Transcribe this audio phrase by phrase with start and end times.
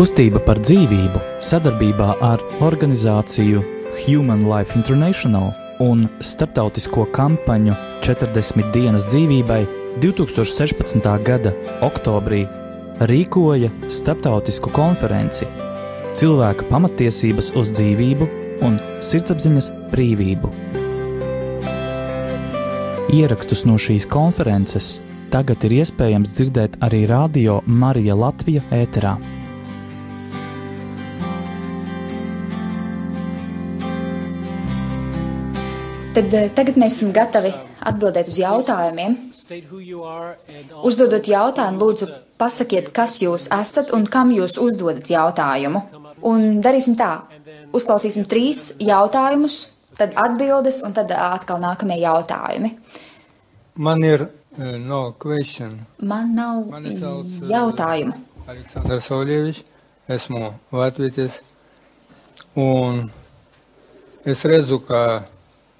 [0.00, 3.60] Kustība par dzīvību sadarbībā ar organizāciju
[4.00, 5.50] Human Life International
[5.84, 7.74] un starptautisko kampaņu
[8.06, 9.58] 40 dienas dzīvībai
[10.00, 11.04] 2016.
[11.26, 11.52] gada
[11.84, 12.46] oktobrī
[13.10, 15.44] rīkoja starptautisku konferenci
[16.16, 18.28] Cilvēka pamatiesības uz dzīvību
[18.64, 20.54] un sirdsapziņas brīvību.
[23.18, 24.88] Ierakstus no šīs konferences
[25.28, 29.18] tagad ir iespējams dzirdēt arī Radio Marija Latvija ēterā.
[36.20, 37.48] Tad eh, tagad mēs esam gatavi
[37.88, 39.14] atbildēt uz jautājumiem.
[40.84, 45.80] Uzdodot jautājumu, lūdzu, pasakiet, kas jūs esat un kam jūs uzdodat jautājumu.
[46.28, 47.22] Un darīsim tā,
[47.72, 49.56] uzklausīsim trīs jautājumus,
[49.96, 52.74] tad atbildes un tad atkal nākamie jautājumi.
[53.80, 55.80] Man ir uh, no question.
[56.04, 58.20] Man nav Mani sauc, uh, jautājumu.
[58.44, 59.64] Aleksandrs Olievičs,
[60.20, 60.52] esmu
[60.84, 61.40] Latvijas,
[62.60, 63.06] un
[64.28, 65.22] es redzu, ka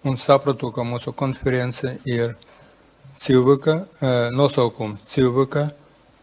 [0.05, 2.35] un sapratu, ka mūsu konference ir
[3.21, 5.69] cilvēka uh, nosaukums- cilvēka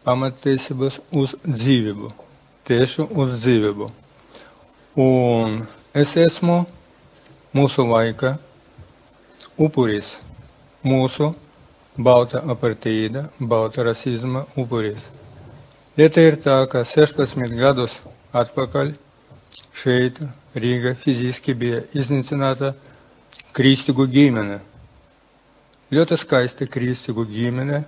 [0.06, 2.12] pamatiesības uz dzīvību,
[2.66, 3.90] tieši uz dzīvību.
[4.98, 5.60] Un
[5.94, 6.64] es esmu
[7.54, 8.36] mūsu laika
[9.58, 10.16] upuris,
[10.82, 11.34] mūsu
[11.98, 15.02] balta apartīda, balta rasizma upuris.
[15.98, 17.98] Lieta ir tā, ka 16 gadus
[18.32, 18.92] atpakaļ
[19.74, 20.20] šeit
[20.58, 22.72] Rīga fiziski bija iznīcināta
[23.56, 24.58] kristīgu ģimene.
[25.94, 27.82] Ļoti skaista kristīgu ģimene,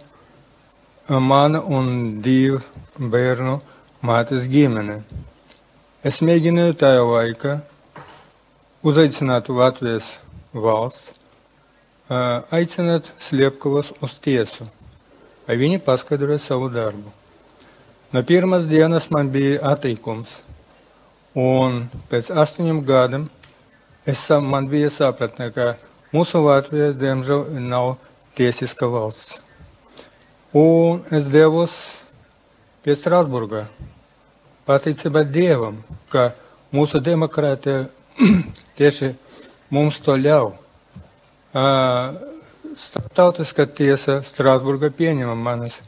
[1.20, 2.60] mana un divu
[2.96, 3.58] bērnu
[4.06, 5.00] mātes ģimene.
[6.06, 7.56] Es mēģināju tajā laikā
[8.86, 10.14] uzaicināt Latvijas
[10.54, 11.12] valsts,
[12.50, 14.66] aicināt Sliepkavas uz tiesu,
[15.46, 17.12] lai viņi paskaidroja savu darbu.
[18.10, 20.32] No pirmās dienas man bija atteikums,
[21.38, 23.28] un pēc astoņiem gadiem
[24.06, 25.74] es, man bija sapratne, ka
[26.14, 27.96] mūsu Latvija, diemžēl, nav
[28.38, 29.38] tiesiska valsts.
[30.56, 31.76] Un es devos
[32.82, 33.66] pie Strasburgā,
[34.66, 35.78] pateicībā Dievam,
[36.10, 36.30] ka
[36.74, 37.84] mūsu demokrātija
[38.78, 39.12] tieši
[39.70, 40.56] mums to ļauj.
[42.80, 45.80] Startautiskā tiesa Strasburgā pieņēma manas,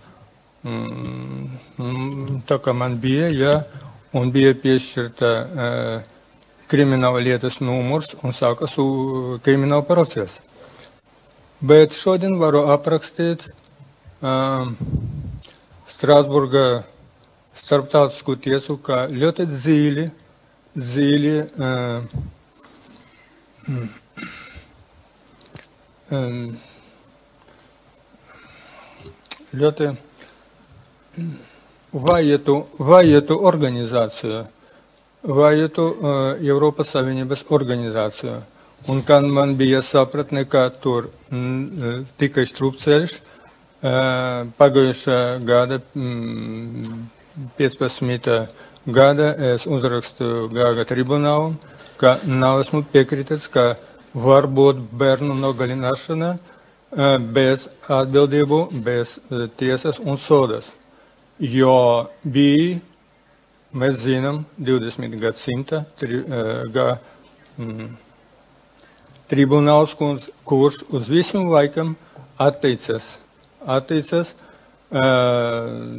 [0.66, 3.54] mm, tā kā man bija, jā,
[4.18, 6.10] un bija piešķirta uh,
[6.72, 8.78] krimināla lietas numurs un sākas
[9.44, 10.40] krimināla procesa.
[11.62, 13.44] Bet šodien varu aprakstīt
[14.24, 14.72] um,
[15.92, 16.82] Strasburgā
[17.54, 20.06] starptautisku tiesu kā ļoti dziļi,
[20.74, 21.34] dziļi
[21.68, 22.08] um,
[26.10, 26.40] um,
[29.62, 29.92] ļoti
[31.92, 32.56] vajatu,
[32.90, 34.42] vajatu organizāciju
[35.22, 35.86] vajatu
[36.40, 38.40] Eiropas Savienības organizāciju.
[38.90, 41.06] Un kad man bija sapratne, ka tur
[42.18, 43.14] tikai strupceļš,
[44.58, 47.06] pagājušā gada mm,
[47.58, 48.30] 15.
[48.86, 51.54] gada es uzrakstu Gāga tribunālu,
[51.98, 53.74] ka nav esmu piekritis, ka
[54.14, 56.36] var būt bērnu nogalināšana
[57.32, 59.18] bez atbildību, bez
[59.56, 60.72] tiesas un sodas.
[61.38, 62.80] Jo bija
[63.72, 65.14] Mēs zinām, 20.
[65.16, 66.18] gadsimta tri,
[66.74, 66.88] gā,
[67.56, 67.86] mm,
[69.32, 69.94] tribunāls,
[70.44, 71.94] kurš uz visiem laikam
[72.36, 73.14] atteicas,
[73.64, 74.34] atteicas
[74.92, 75.96] uh,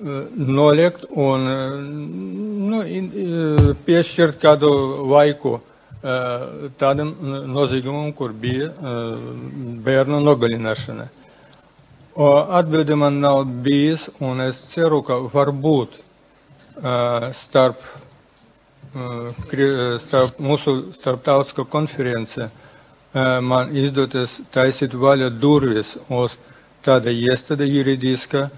[0.00, 1.46] noliegt un
[2.70, 2.80] nu,
[3.84, 4.72] piešķirt kādu
[5.10, 5.58] laiku
[6.80, 7.12] tādam
[7.52, 8.72] noziegumam, kur bija
[9.84, 11.10] bērnu nogalināšana.
[12.16, 16.00] Atbildi man nav bijis, un es ceru, ka varbūt
[17.36, 17.84] starp,
[20.02, 22.50] starp mūsu starptautisko konference uh,
[23.42, 26.36] man izdoties taisīt vaļa durvis uz
[26.84, 28.48] tāda iestāde juridiska,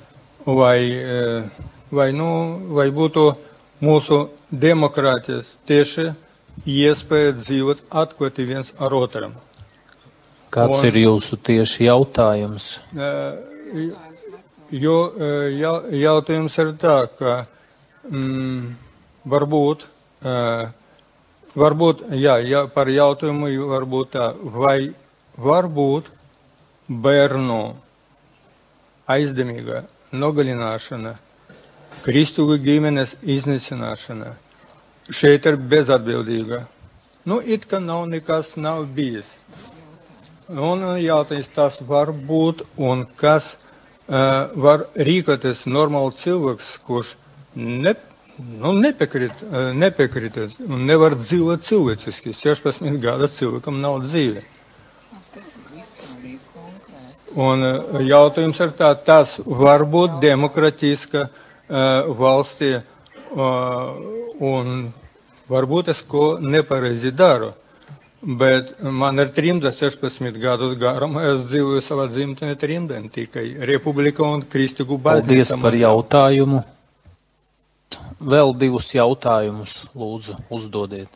[0.47, 0.81] vai,
[1.91, 3.33] vai, nu, vai būtu
[3.83, 6.13] mūsu demokrātijas tieši
[6.69, 9.33] iespēja dzīvot atklāti viens ar otram.
[10.53, 12.67] Kāds un, ir jūsu tieši jautājums?
[14.73, 14.97] Jo
[15.97, 17.39] jautājums ir tā, ka
[18.11, 18.75] mm,
[19.33, 19.87] varbūt,
[21.57, 24.93] varbūt, jā, jā, par jautājumu varbūt tā, vai
[25.41, 26.13] varbūt
[26.89, 27.61] bērnu
[29.13, 29.83] aizdemīga
[30.13, 31.17] nogalināšana,
[32.05, 34.35] kristīgu ģimenes iznīcināšana
[35.13, 36.63] šeit ir bezatbildīga.
[37.25, 39.37] Nu, it kā nav nekas nav bijis.
[40.51, 47.15] Un jautājums tas var būt un kas uh, var rīkoties normāli cilvēks, kurš
[47.55, 47.95] ne,
[48.59, 49.45] nu, nepiekrīt,
[49.79, 52.35] nepiekrīt un nevar dzīvot cilvēciski.
[52.35, 54.43] 16 gadus cilvēkam nav dzīve.
[57.33, 57.65] Un
[58.05, 63.95] jautājums ir tā, tas var būt demokratiska uh, valstī, uh,
[64.37, 64.91] un
[65.49, 67.55] varbūt es ko nepareizi daru.
[68.23, 74.45] Bet man ir trimda 16 gadus garumā, es dzīvoju savā dzimtenē trimdēm, tikai Republika un
[74.47, 75.27] Kristīgu baznīca.
[75.27, 76.61] Paldies par jautājumu.
[78.23, 81.11] Vēl divus jautājumus lūdzu uzdodiet.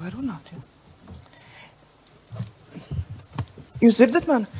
[0.00, 0.50] Vai runāt?
[0.50, 0.58] Ja?
[3.84, 4.50] Jūs dzirdat mani?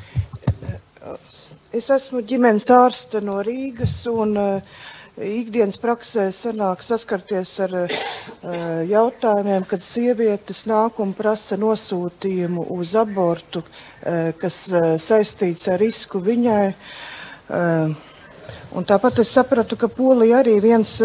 [1.75, 4.81] Es esmu ģimenes ārste no Rīgas un uh,
[5.17, 7.97] ikdienas praksē sanāk saskarties ar uh,
[8.89, 16.23] jautājumiem, kad sievietes nāk un prasa nosūtījumu uz abortu, uh, kas uh, saistīts ar risku
[16.23, 16.65] viņai.
[17.53, 17.93] Uh,
[18.73, 20.95] Un tāpat es sapratu, ka Polija arī viens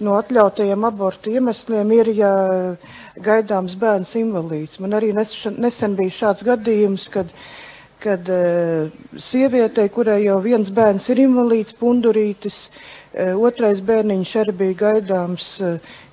[0.00, 2.30] no atļautajiem abortu iemesliem ir, ja
[3.20, 4.80] gaidāms bērns invalīds.
[4.80, 7.28] Man arī nesen bija šāds gadījums, kad,
[8.02, 8.28] kad
[9.18, 12.58] sievietei, kurai jau viens bērns ir invalīds, pundurītis,
[13.40, 15.50] otrais bērniņš arī bija gaidāms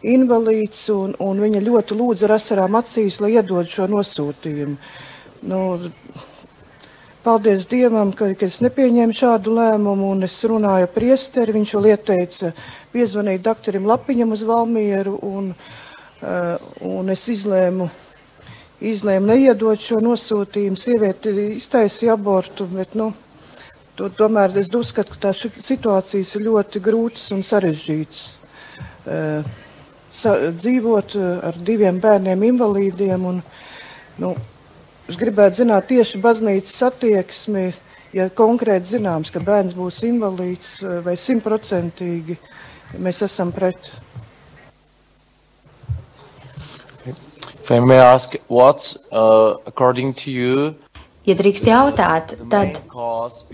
[0.07, 4.77] invalīds, un, un viņa ļoti lūdza ar asarām acīs, lai iedod šo nosūtījumu.
[5.51, 5.63] Nu,
[7.23, 11.53] Paldies Dievam, ka, ka es nepieņēmu šādu lēmumu, un es runāju ar priesteri.
[11.55, 12.49] Viņš vēl ieteica
[12.91, 17.87] piezvanīt doktoram Lapiņam uz Valmieru, un, uh, un es izlēmu,
[18.81, 20.79] izlēmu neiedot šo nosūtījumu.
[20.79, 23.11] Sieviete iztaisīja abortu, bet, nu,
[23.97, 28.23] to, tomēr es uzskatu, ka tā situācijas ir ļoti grūtas un sarežģītas.
[29.03, 29.53] Uh,
[30.13, 33.41] sa, dzīvot ar diviem bērniem invalīdiem un,
[34.23, 34.35] nu,
[35.03, 37.63] Es gribētu zināt tieši baznīcas attieksmi,
[38.15, 42.37] ja konkrēti zināms, ka bērns būs invalīds eh, vai simtprocentīgi
[43.03, 43.91] mēs esam pret.
[47.63, 50.75] If I may ask, what's, uh, according to you,
[51.23, 52.81] Ja drīkst jautāt, tad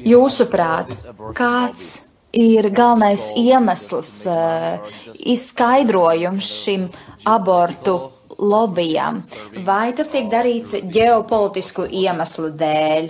[0.02, 0.90] jūsuprāt,
[1.38, 4.82] kāds ir galvenais iemesls, uh,
[5.14, 6.88] izskaidrojums šim
[7.30, 8.00] abortu
[8.40, 9.22] lobbyam,
[9.68, 13.10] vai tas tiek darīts ģeopolitisku iemeslu dēļ,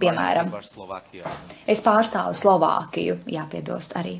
[0.00, 0.48] piemēram.
[1.68, 4.16] Es pārstāvu Slovākiju, jāpiebilst arī.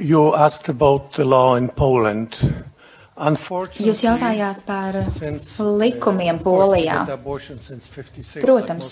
[0.00, 2.64] You asked about the law in Poland.
[3.20, 4.96] Jūs jautājāt par
[5.60, 7.02] likumiem Polijā.
[8.40, 8.88] Protams,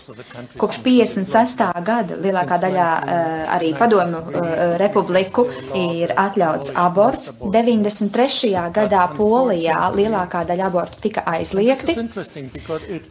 [0.61, 1.63] kopš 56.
[1.87, 4.51] gada lielākā daļā uh, arī padomju uh,
[4.83, 7.39] republiku ir atļauts aborts.
[7.41, 8.53] 93.
[8.75, 11.97] gadā Polijā lielākā daļa abortu tika aizliegti.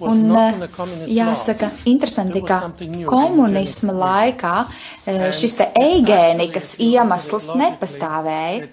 [0.05, 0.67] Un uh,
[1.09, 2.61] jāsaka, interesanti, ka
[3.09, 4.53] komunisma laikā
[5.33, 8.69] šis te eigēnikas iemesls nepastāvēja.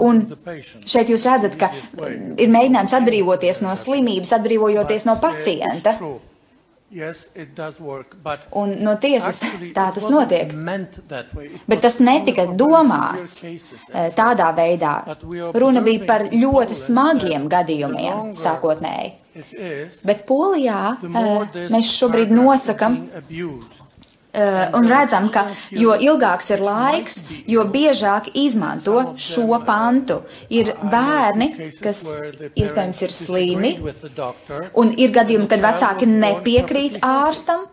[0.00, 0.22] Un
[0.88, 1.68] Šeit jūs redzat, ka
[2.40, 5.96] ir mēģinājums atbrīvoties no slimības, atbrīvojoties no pacienta.
[8.58, 9.44] Un no tiesas
[9.76, 10.50] tā tas notiek.
[11.70, 14.96] Bet tas netika domāts eh, tādā veidā.
[15.54, 19.12] Runa bija par ļoti smagiem gadījumiem sākotnēji.
[20.08, 22.98] Bet Polijā eh, mēs šobrīd nosakam
[24.32, 27.18] un redzam, ka jo ilgāks ir laiks,
[27.50, 30.20] jo biežāk izmanto šo pantu.
[30.50, 31.50] Ir bērni,
[31.82, 32.04] kas
[32.54, 33.74] iespējams ir slimi,
[34.78, 37.66] un ir gadījumi, kad vecāki nepiekrīt ārstam,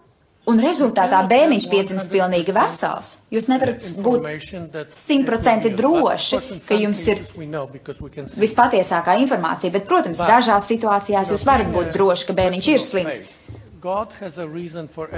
[0.47, 3.09] un rezultātā bērniņš piedzimst pilnīgi vesels.
[3.33, 4.27] Jūs nevarat būt
[4.95, 7.23] simtprocentīgi droši, ka jums ir
[8.39, 13.21] vispatiesākā informācija, bet, protams, dažās situācijās jūs varat būt droši, ka bērniņš ir slims.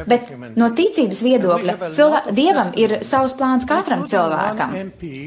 [0.10, 4.76] Bet no ticības viedokļa cilvē, Dievam ir savs plāns katram cilvēkam.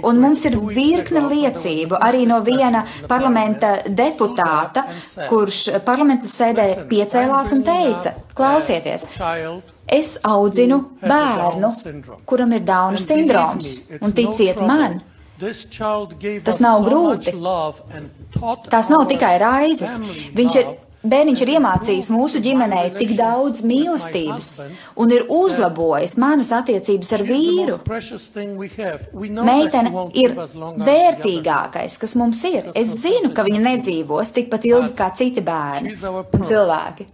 [0.09, 4.85] Un mums ir virkne liecību arī no viena parlamenta deputāta,
[5.31, 9.09] kurš parlamenta sēdē piecēlās un teica, klausieties,
[9.87, 11.73] es audzinu bērnu,
[12.29, 15.01] kuram ir Dauna sindroms, un ticiet man,
[16.47, 17.35] tas nav grūti.
[18.71, 19.99] Tās nav tikai raizes.
[20.37, 24.51] Viņš ir Bērniņš ir iemācījis mūsu ģimenei tik daudz mīlestības
[25.03, 27.79] un ir uzlabojis manas attiecības ar vīru.
[29.43, 32.71] Meitene ir vērtīgākais, kas mums ir.
[32.79, 37.09] Es zinu, ka viņa nedzīvos tikpat ilgi kā citi bērni un cilvēki.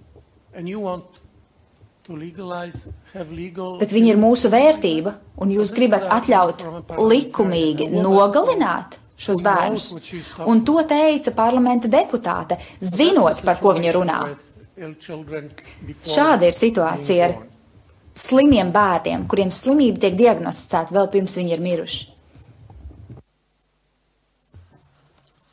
[3.78, 6.64] Bet viņa ir mūsu vērtība, un jūs gribat atļaut
[7.00, 9.00] likumīgi nogalināt?
[9.19, 9.89] Šos bērnus.
[10.47, 14.21] Un to teica parlamenta deputāte, zinot, par ko viņa runā.
[16.07, 17.35] Šāda ir situācija ar
[18.19, 22.07] slimiem bērniem, kuriem slimība tiek diagnosticēta vēl pirms viņi ir miruši.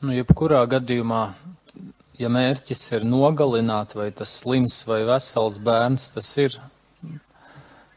[0.05, 1.23] Nu, jebkurā gadījumā,
[2.21, 6.59] ja mērķis ir nogalināt, vai tas slims vai vesels bērns, tas ir,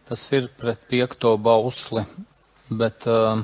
[0.09, 2.07] tas ir pret piekto bausli.
[2.69, 3.43] Bet uh,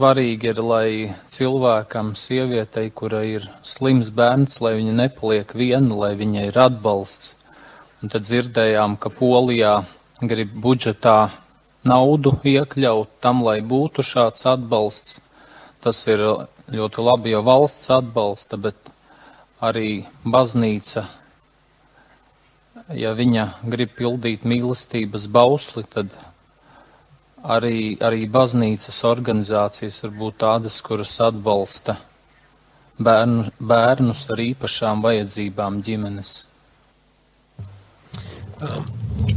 [0.00, 6.46] svarīgi ir, lai cilvēkam, sievietei, kura ir slims bērns, lai viņa nepaliek viena, lai viņai
[6.48, 7.34] ir atbalsts.
[8.00, 9.74] Un tad dzirdējām, ka Polijā
[10.24, 11.28] grib budžetā
[11.84, 15.20] naudu iekļaut tam, lai būtu šāds atbalsts.
[15.84, 16.24] Tas ir
[16.72, 18.92] ļoti labi, jo valsts atbalsta, bet
[19.60, 21.04] arī baznīca,
[22.96, 26.16] ja viņa grib pildīt mīlestības bausli, tad
[27.42, 31.96] arī, arī baznīcas organizācijas var būt tādas, kuras atbalsta
[33.00, 36.34] bērnu, bērnus ar īpašām vajadzībām ģimenes.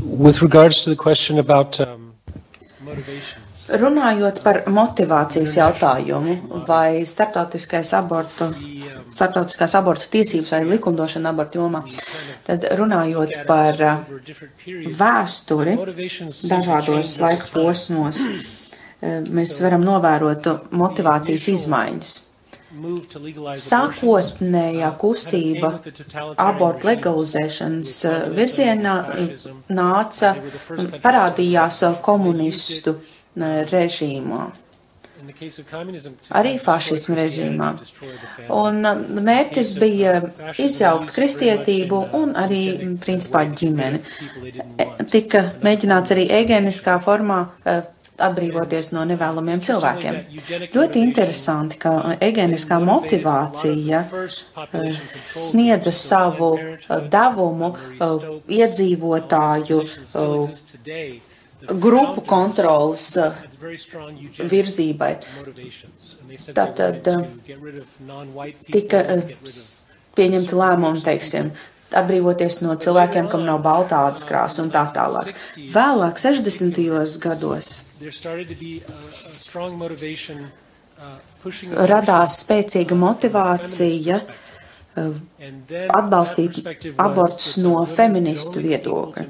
[0.03, 2.13] With regards to the question about um,
[2.81, 6.33] motivations, Runājot par motivācijas jautājumu,
[6.67, 8.49] vai starptautiskais abortu,
[9.07, 11.79] starptautiskās abortu tiesības vai likumdošana abortu jomā,
[12.47, 14.03] tad runājot par uh,
[14.99, 15.77] vēsturi
[16.49, 22.13] dažādos laika posmos, uh, mēs varam novērot motivācijas izmaiņas.
[23.61, 25.75] Sākotnējā kustība
[26.41, 28.95] abortu legalizēšanas uh, virzienā
[29.69, 30.33] nāca,
[31.03, 32.97] parādījās komunistu
[33.37, 34.47] režīmā,
[36.39, 37.69] arī fašismu režīmā.
[38.53, 40.19] Un uh, mērķis bija
[40.61, 44.01] izjaukt kristietību un arī, mm, principā, ģimeni.
[44.77, 47.83] E, Tika mēģināts arī egeniskā formā uh,
[48.23, 50.19] atbrīvoties no nevēlamiem cilvēkiem.
[50.73, 55.03] Ļoti interesanti, ka egeniskā motivācija uh,
[55.33, 59.83] sniedza savu uh, devumu uh, iedzīvotāju
[61.67, 63.17] grupu kontrolas
[64.53, 65.11] virzībai.
[66.53, 67.09] Tātad
[68.71, 69.03] tika
[70.17, 71.51] pieņemti lēmumi, teiksim,
[71.93, 75.33] atbrīvoties no cilvēkiem, kam nav baltādas krāsas un tā tālāk.
[75.73, 76.79] Vēlāk, 60.
[77.23, 77.81] gados,
[81.93, 84.19] radās spēcīga motivācija
[85.93, 86.59] atbalstīt
[87.01, 89.25] abortus no feministu viedokļa.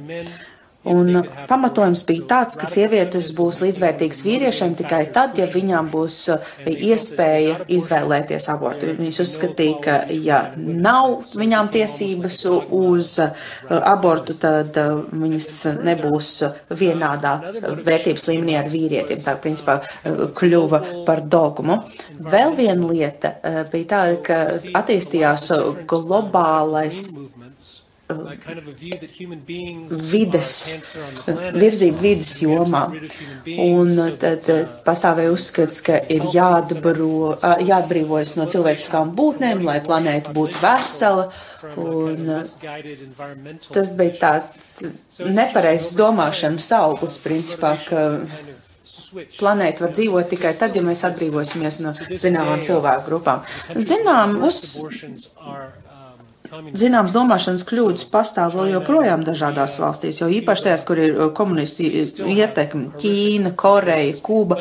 [0.84, 1.16] Un
[1.48, 6.18] pamatojums bija tāds, ka sievietes būs līdzvērtīgas vīriešiem tikai tad, ja viņām būs
[6.68, 8.92] iespēja izvēlēties abortu.
[8.98, 12.42] Viņas uzskatīja, ka ja nav viņām tiesības
[12.76, 13.14] uz
[13.70, 14.76] abortu, tad
[15.12, 15.52] viņas
[15.88, 16.34] nebūs
[16.84, 19.24] vienādā vērtības līmenī ar vīrietiem.
[19.24, 21.80] Tā principā kļuva par dogmu.
[22.20, 23.38] Vēl viena lieta
[23.72, 24.42] bija tāda, ka
[24.84, 25.48] attīstījās
[25.88, 27.06] globālais
[30.14, 30.54] vides,
[31.58, 32.84] virzība vidas jomā.
[33.66, 34.50] Un tad
[34.86, 37.36] pastāvēja uzskats, ka ir jāatbaro,
[37.68, 41.30] jāatbrīvojas no cilvēciskām būtnēm, lai planēta būtu vesela.
[41.80, 42.34] Un
[43.74, 44.34] tas bija tā
[45.20, 48.04] nepareizs domāšanas auglis, principā, ka
[49.38, 53.44] planēta var dzīvot tikai tad, ja mēs atbrīvosimies no zināmām cilvēku grupām.
[53.78, 54.64] Zinām, uz,
[56.78, 61.90] Zināms, domāšanas kļūdas pastāv vēl joprojām dažādās valstīs, jo īpaši tajās, kur ir komunisti
[62.34, 64.60] ietekme- Ķīna, Koreja, Kuba,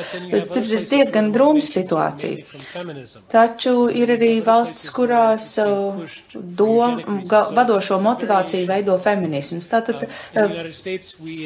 [0.54, 2.44] tur ir diezgan drūmas situācija.
[3.32, 5.48] Taču ir arī valstis, kurās
[6.34, 9.68] dom, vadošo motivāciju veido feminisms.
[9.72, 10.06] Tātad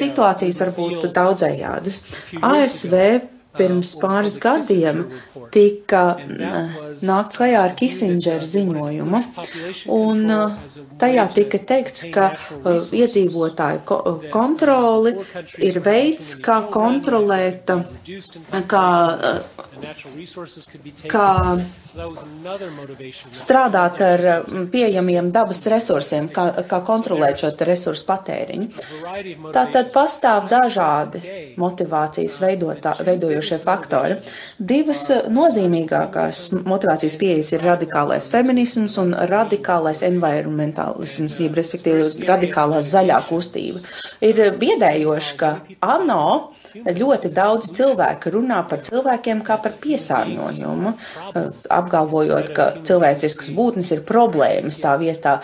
[0.01, 2.03] situācijas var būt daudzējādas.
[2.43, 5.05] ASV pirms pāris gadiem
[5.55, 6.03] tika
[7.07, 9.21] nākts klajā ar Kissingeru ziņojumu,
[9.97, 10.23] un
[11.01, 12.31] tajā tika teikts, ka
[12.97, 15.15] iedzīvotāju kontroli
[15.65, 17.73] ir veids, kā kontrolēt,
[18.71, 18.87] kā,
[21.11, 21.31] kā
[23.33, 24.23] strādāt ar
[24.73, 28.69] pieejamiem dabas resursiem, kā, kā kontrolēt šo resursu patēriņu.
[29.55, 31.23] Tātad pastāv dažādi
[31.61, 34.19] motivācijas veidotā, veidojošie faktori.
[34.59, 43.81] Divas nozīmīgākās motivācijas pieejas ir radikālais feminisms un radikālais environmentālisms, jeb respektīvi radikālā zaļā kustība.
[44.25, 50.95] Ir biedējoši, ka ANO ļoti daudz cilvēku runā par cilvēkiem kā par piesārņojumu,
[51.81, 55.41] apgalvojot, ka cilvēciskas būtnes ir problēmas tā vietā,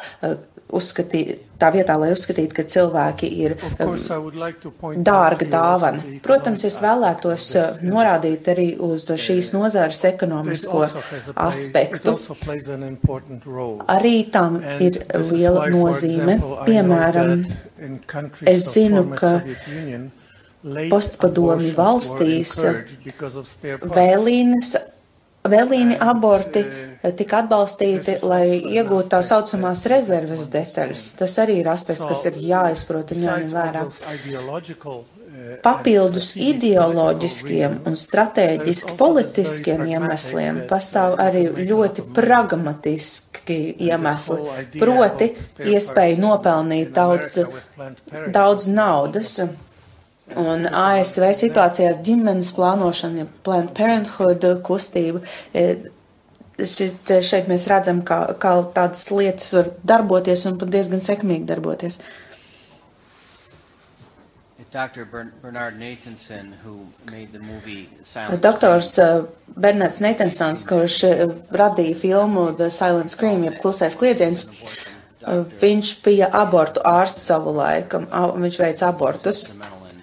[0.73, 3.55] uzskatīt, tā vietā, lai uzskatītu, ka cilvēki ir
[5.07, 6.05] dārga dāvana.
[6.25, 10.87] Protams, es vēlētos uh, norādīt arī uz šīs nozares ekonomisko
[11.47, 12.17] aspektu.
[13.97, 16.39] Arī tam ir liela nozīme.
[16.67, 17.47] Piemēram,
[18.49, 19.37] es zinu, ka
[20.63, 22.55] postpadomju valstīs
[23.83, 24.73] vēlīnas,
[25.53, 26.63] vēlīni aborti
[27.19, 31.09] tika atbalstīti, lai iegūtu tā saucamās rezerves detaļas.
[31.19, 33.89] Tas arī ir aspekts, kas ir jāizprot un jāņem vērā.
[35.63, 44.39] Papildus ideoloģiskiem un strateģiski politiskiem iemesliem pastāv arī ļoti pragmatiski iemesli,
[44.79, 45.33] proti
[45.73, 47.41] iespēja nopelnīt daudz,
[48.35, 49.35] daudz naudas.
[50.41, 55.23] Un ASV situācija ar ģimenes plānošanu, ja Planned Parenthood kustību,
[55.53, 55.67] e,
[56.59, 61.99] šit, šeit mēs redzam, kā, kā tādas lietas var darboties un pat diezgan sekmīgi darboties.
[64.73, 65.05] Dr.
[65.05, 71.99] Bern- Bernard Nathanson, who made the movie Silent Doktors uh, Bernards Neitensons, kurš uh, radīja
[72.01, 78.01] filmu The Silent Scream, jeb klusais kliedziens, uh, viņš bija abortu ārsts savu laiku,
[78.41, 79.45] viņš veica abortus.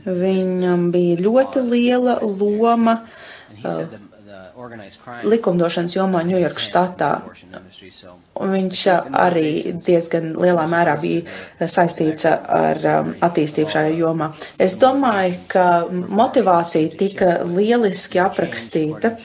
[0.05, 3.01] Viņam bija ļoti liela loma
[3.63, 3.81] uh,
[5.27, 7.09] likumdošanas jomā Ņujorkas štatā.
[8.39, 14.31] Un viņš uh, arī diezgan lielā mērā bija uh, saistīts ar um, attīstību šajā jomā.
[14.59, 19.17] Es domāju, ka motivācija tika lieliski aprakstīta.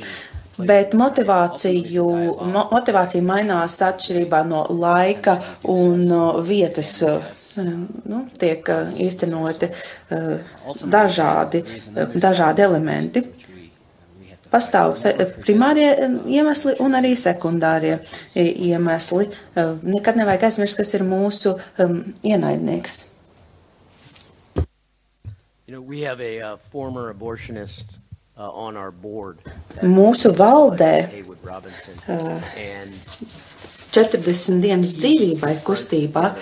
[0.59, 2.05] Bet motivāciju,
[2.47, 6.05] mo, motivācija mainās atšķirībā no laika un
[6.47, 7.01] vietas.
[7.03, 7.23] uh,
[7.55, 10.55] Nu, tiek uh, īstenoti uh,
[10.91, 11.61] dažādi,
[12.19, 13.23] dažādi elementi.
[14.51, 15.93] Pastāv se- primārie
[16.31, 18.01] iemesli un arī sekundārie
[18.39, 19.29] iemesli.
[19.83, 21.57] Nekad nevajag aizmirst, kas ir mūsu
[22.23, 23.01] ienaidnieks.
[25.67, 27.99] You know, we have a uh, former abortionist
[28.37, 29.87] uh.
[29.87, 31.95] Mūsu valdē Haywood Robinson.
[32.09, 32.91] uh, And
[33.95, 36.33] 40 dienas dzīvībai kustībā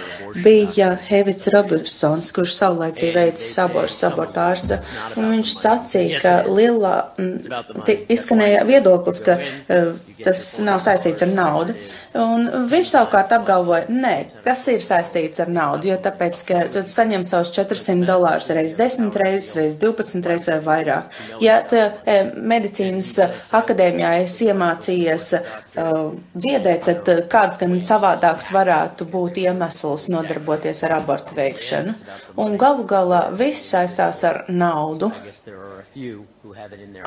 [0.40, 4.72] bija Hevits Robertsons, kurš savulaik bija veicis abortus, abortārsts.
[5.20, 11.76] Un viņš sacīja, ka lielā, mm, izskanēja viedoklis, ka uh, tas nav saistīts ar naudu.
[12.22, 17.24] Un viņš savukārt apgalvoja, nē, tas ir saistīts ar naudu, jo tāpēc, ka tu saņem
[17.28, 21.20] savus 400 dolārus reiz 10 reizes, reiz 12 reizes vai vairāk.
[21.42, 23.14] Ja tu e, medicīnas
[23.54, 30.98] akadēmijā esi iemācījies uh, dziedēt, tad uh, kāds gan savādāks varētu būt iemesls nodarboties ar
[30.98, 31.96] abortu veikšanu.
[32.42, 35.12] Un galu galā viss saistās ar naudu.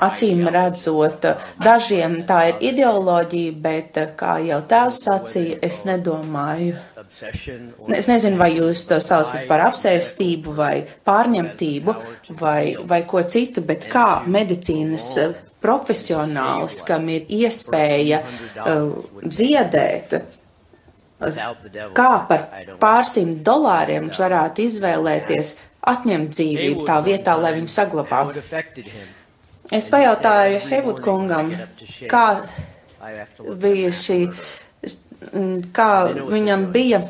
[0.06, 1.26] Acīm redzot,
[1.64, 6.78] dažiem tā ir ideoloģija, bet, kā jau tēvs sacīja, es nedomāju.
[7.96, 10.74] Es nezinu, vai jūs to saucat par apsēstību vai
[11.08, 11.96] pārņemtību
[12.40, 18.92] vai, vai ko citu, bet kā medicīnas eh, profesionālis, kam ir iespēja uh,
[21.64, 21.94] the devil.
[21.96, 22.44] kā par
[22.82, 25.56] pārsimt dolāriem viņš varētu izvēlēties
[25.92, 28.44] atņemt dzīvību tā vietā, lai viņu saglabātu.
[29.74, 31.54] Es pajautāju Hevud kungam,
[32.12, 32.26] kā
[33.62, 34.20] bija šī,
[35.76, 37.02] kā viņam bija,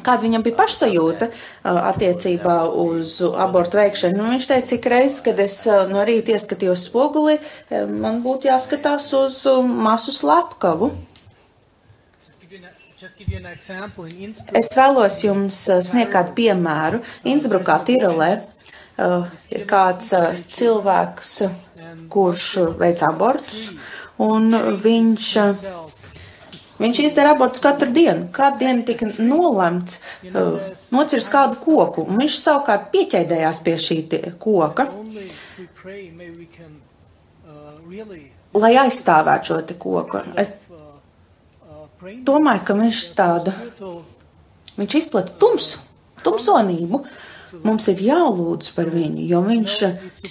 [0.00, 4.18] kāda viņam bija pašsajūta uh, attiecībā uz abortu veikšanu.
[4.18, 8.50] Nu, viņš teica, cik reizes, kad es uh, no rīta ieskatījos spoguli, eh, man būtu
[8.50, 10.92] jāskatās uz uh, masu slepkavu.
[14.54, 17.02] Es vēlos jums uh, sniegt kādu piemēru.
[17.28, 18.36] Innsbrukā, Tirolē,
[19.50, 20.12] ir kāds
[20.54, 21.30] cilvēks,
[22.12, 22.46] kurš
[22.78, 23.72] veic abortus,
[24.22, 24.52] un
[24.84, 25.28] viņš,
[26.82, 28.28] viņš izdara abortus katru dienu.
[28.34, 30.58] Kādu dienu tika nolemts uh,
[30.94, 33.98] nocirst kādu koku, un viņš savukārt pieķēdējās pie šī
[34.42, 34.88] koka,
[38.58, 40.22] lai aizstāvētu šo koku.
[40.36, 40.52] Es
[42.26, 43.54] domāju, ka viņš tādu,
[44.78, 45.84] viņš izplata tumsu,
[46.24, 47.04] tumsonību.
[47.62, 49.74] Mums ir jālūdz par viņu, jo viņš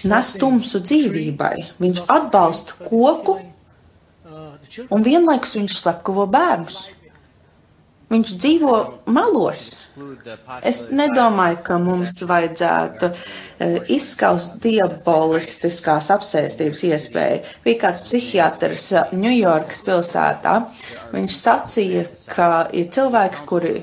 [0.10, 1.54] nes tumsu dzīvībai.
[1.84, 3.36] Viņš atbalsta koku
[4.90, 6.82] un vienlaikus viņš slepkavo bērnus.
[8.12, 8.78] Viņš dzīvo
[9.16, 9.62] malos.
[10.68, 17.40] Es nedomāju, ka mums vajadzētu eh, izskaust diabolistiskās apsēstības iespēju.
[17.64, 20.58] Bija kāds psihiatrs eh, Ņujorkas pilsētā.
[21.16, 22.04] Viņš sacīja,
[22.34, 23.78] ka ir cilvēki, kuri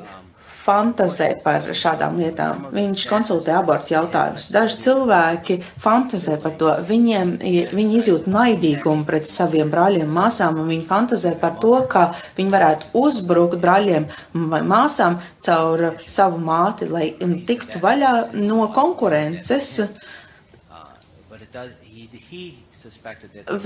[0.68, 2.66] fantazē par šādām lietām.
[2.74, 4.50] Viņš konsultē abortu jautājumus.
[4.52, 6.72] Daži cilvēki fantazē par to.
[6.88, 7.36] Viņiem,
[7.72, 12.92] viņi izjūt naidīgumu pret saviem brāļiem, māsām, un viņi fantazē par to, kā viņi varētu
[13.00, 14.08] uzbrukt brāļiem
[14.52, 19.78] vai māsām caur savu māti, lai mm, tiktu vaļā no konkurences.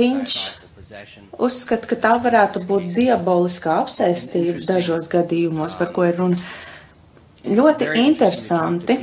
[0.03, 0.37] Viņš
[1.39, 6.39] uzskata, ka tā varētu būt diaboliskā apsēstība dažos gadījumos, par ko ir runa.
[7.51, 8.95] Ļoti interesanti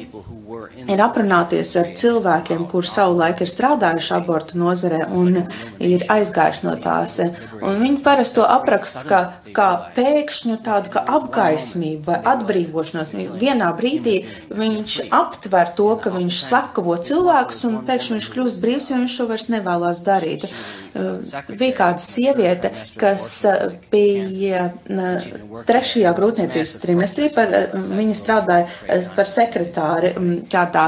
[0.90, 5.42] ir aprunāties ar cilvēkiem, kur savulaik ir strādājuši abortu nozarē un
[5.84, 7.20] ir aizgājuši no tās.
[7.60, 9.22] Un viņi parasti to apraksta kā,
[9.56, 13.14] kā pēkšņu tādu kā apgaismību vai atbrīvošanos.
[13.42, 14.18] Vienā brīdī
[14.56, 19.30] viņš aptver to, ka viņš sakavo cilvēkus un pēkšņi viņš kļūst brīvs, jo viņš to
[19.30, 20.48] vairs nevēlas darīt.
[20.50, 21.20] Uh,
[21.60, 25.28] Bija kāda sieviete, kas uh, bija uh,
[25.70, 30.14] trešajā grūtniecības trimestrī, par, viņa strādāja par sekretāri
[30.52, 30.86] kādā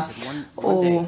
[0.57, 1.03] u,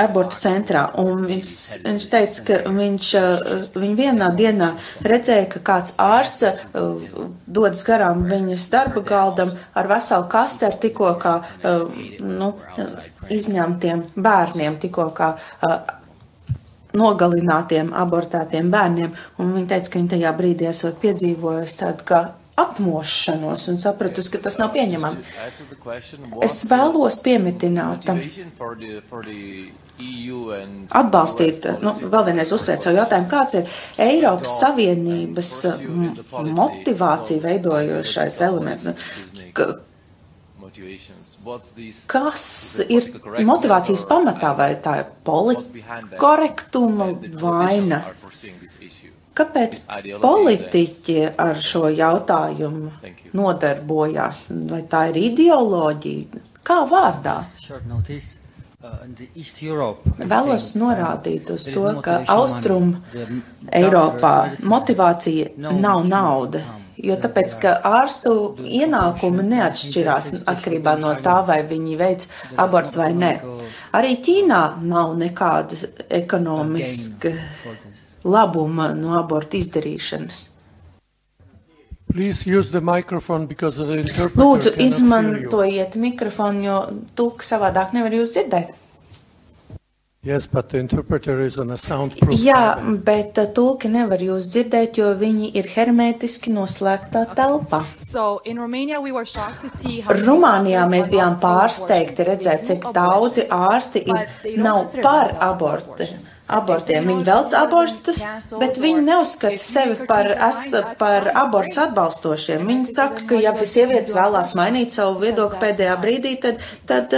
[0.00, 1.54] abortu centrā, un viņš,
[1.86, 4.70] viņš teica, ka viņš, uh, viņa vienā dienā
[5.04, 7.08] redzēja, ka kāds ārsts uh,
[7.46, 11.84] dodas garām viņas darba galdam ar veselu kastu ar tikko kā uh,
[12.20, 12.54] nu,
[13.32, 15.76] izņemtiem bērniem, tikko kā uh,
[16.94, 22.22] nogalinātiem, abortētiem bērniem, un viņa teica, ka viņa tajā brīdī esot piedzīvojusi tādu kā
[22.56, 25.16] apmošanos un sapratusi, ka tas nav pieņemami.
[26.46, 28.04] Es vēlos piemitināt,
[30.90, 33.64] atbalstīt, nu, vēl vienreiz uzsvērt savu jautājumu, kāds ir
[33.98, 35.52] Eiropas Savienības
[36.60, 38.86] motivācija veidojošais elements.
[39.52, 39.74] Ka-
[42.08, 43.02] Kas ir
[43.46, 47.06] motivācijas pamatā, vai tā ir politkorektuma
[47.42, 48.02] vaina?
[49.34, 49.80] Kāpēc
[50.22, 52.92] politiķi ar šo jautājumu
[53.34, 54.46] nodarbojās?
[54.70, 56.42] Vai tā ir ideoloģija?
[56.64, 57.40] Kā vārdā?
[58.84, 59.02] Uh,
[60.34, 62.94] Vēlos norādīt uz to, ka Austrum
[63.72, 66.62] Eiropā motivācija nav nauda.
[67.04, 72.28] Jo tāpēc, ka ārstu ienākumi neatšķirās atkarībā no tā, vai viņi veic
[72.64, 73.32] aborts vai nē.
[73.98, 75.80] Arī Ķīnā nav nekāda
[76.20, 77.34] ekonomiska
[78.24, 80.50] labuma no abortu izdarīšanas.
[82.14, 86.78] Please use the microphone because the interpreter Lūdzu, izmantojiet mikrofonu, jo
[87.18, 88.70] tulk savādāk nevar jūs dzirdēt.
[90.24, 92.32] Yes, but the interpreter is on a soundproof.
[92.40, 97.82] Jā, bet uh, tulki nevar jūs dzirdēt, jo viņi ir hermētiski noslēgtā telpā.
[98.00, 101.36] So in Romania, we were shocked to see how many Rumānijā doctors mēs are bijām
[101.42, 102.30] pārsteigti abortion.
[102.30, 106.08] redzēt, cik daudzi ārsti ir, nav par abortu.
[106.44, 108.18] Abortiem viņi velc abortus,
[108.60, 112.66] bet viņi neuzskata sevi par, es- par abortus atbalstošiem.
[112.68, 117.14] Viņi saka, ka ja sievietes vēlās mainīt savu viedokli pēdējā brīdī, tad, tad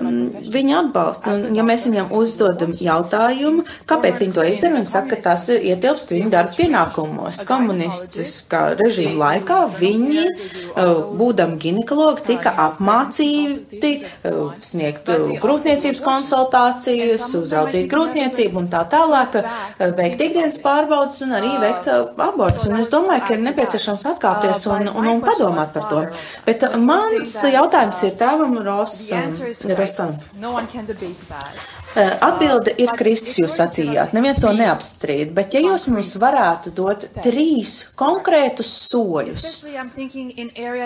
[0.00, 1.34] um, viņi atbalsta.
[1.34, 6.14] Un, ja mēs viņam uzdodam jautājumu, kāpēc viņi to izdara, viņi saka, ka tas ietilpst
[6.16, 7.42] viņu darba pienākumos.
[7.44, 10.24] Komunistiskā režīma laikā viņi,
[10.72, 13.92] uh, būdam ginekologi, tika apmācīti
[14.24, 21.34] uh, sniegt uh, grūtniecības konsultācijas, uzraudzīt grūtniecību un tā tālāk, uh, veikt ikdienas pārbaudas un
[21.38, 22.68] arī veikt uh, abortus.
[22.70, 26.04] Un es domāju, ka ir nepieciešams atkāpties un, un, un padomāt par to.
[26.46, 29.34] Bet uh, mans jautājums ir tēvam Rosam.
[31.90, 34.12] Uh, Atbilde ir Kristus, jūs sacījāt.
[34.14, 39.46] Neviens to neapstrīd, bet ja jūs mums varētu dot trīs konkrētus soļus,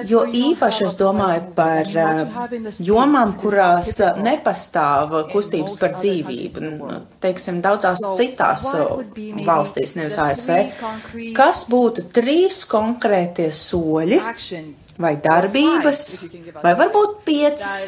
[0.08, 4.22] Jo īpaši es domāju par States jomām, kurās typical.
[4.24, 8.66] nepastāv kustības par dzīvību, nu, teiksim, daudzās citās
[9.46, 10.58] valstīs, nevis ASV.
[11.36, 14.20] Kas būtu trīs konkrētie soļi
[15.00, 16.04] vai darbības,
[16.64, 17.78] vai varbūt piecas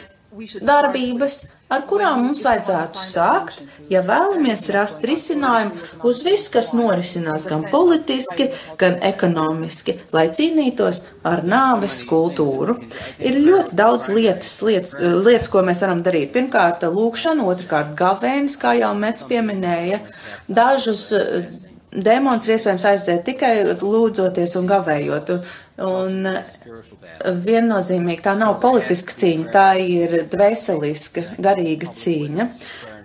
[0.60, 1.40] darbības,
[1.72, 8.48] ar kurām mums vajadzētu sākt, ja vēlamies rast risinājumu uz visu, kas norisinās gan politiski,
[8.78, 12.78] gan ekonomiski, lai cīnītos ar nāves kultūru.
[13.18, 16.32] Ir ļoti daudz lietas, lietas, lietas ko mēs varam darīt.
[16.36, 20.00] Pirmkārt, lūkšana, otrkārt, gavēnis, kā jau Mets pieminēja.
[20.46, 21.46] Dažus eh,
[21.90, 25.34] demons ir iespējams aiziet tikai lūdzoties un gavējot.
[25.84, 26.46] Un eh,
[27.44, 32.48] viennozīmīgi tā nav politiska cīņa, tā ir dvēseliska, garīga cīņa.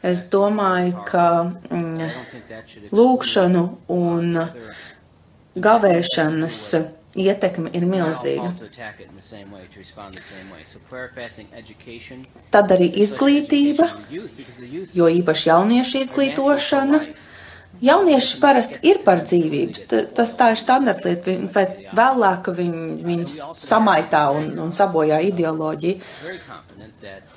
[0.07, 1.25] Es domāju, ka
[1.69, 2.13] mm,
[2.95, 4.39] lūkšanu un
[5.61, 6.61] gavēšanas
[7.19, 8.53] ietekme ir milzīga.
[12.55, 13.89] Tad arī izglītība,
[14.95, 17.03] jo īpaši jauniešu izglītošana,
[17.81, 19.85] Jaunieši parasti ir par dzīvību.
[19.89, 21.65] T- Tas tā ir standarta lieta, Viņ- vai
[21.97, 23.25] vēlāk viņi, viņi
[23.57, 25.97] samaitā un, un sabojā ideoloģiju.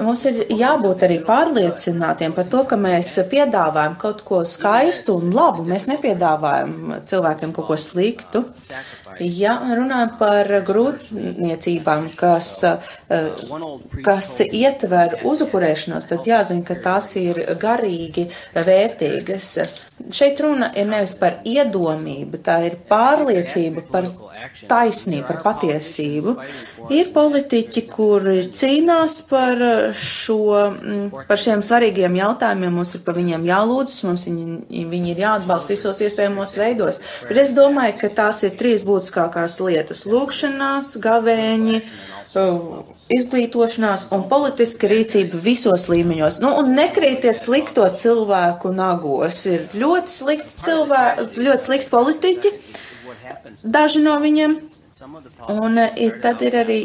[0.05, 5.65] Mums ir jābūt arī pārliecinātiem par to, ka mēs piedāvājam kaut ko skaistu un labu.
[5.65, 8.45] Mēs nepiedāvājam cilvēkiem kaut ko sliktu.
[9.21, 13.29] Ja runājam par grūtniecībām, kas, eh,
[14.05, 19.49] kas ietver uzupurēšanos, tad jāzina, ka tās ir garīgi vērtīgas.
[20.11, 24.11] Šeit runa ir nevis par iedomību, tā ir pārliecība par
[24.69, 26.35] taisnību, par patiesību.
[26.95, 29.61] Ir politiķi, kuri cīnās par,
[29.97, 35.23] šo, mm, par šiem svarīgiem jautājumiem, mums ir par viņiem jālūdzas, mums viņi, viņi ir
[35.25, 37.01] jāatbalsta visos iespējamos veidos.
[37.29, 44.89] Bet es domāju, ka tās ir trīs būtiskākās lietas- lūkšanās, gavēņi, uh, izglītošanās un politiska
[44.91, 46.41] rīcība visos līmeņos.
[46.43, 49.45] Nu, un nekrītiet slikto cilvēku nagos.
[49.51, 52.53] Ir ļoti slikti cilvēki, ļoti slikti politiķi,
[53.65, 54.59] daži no viņiem.
[55.51, 56.77] Un ir, tad ir arī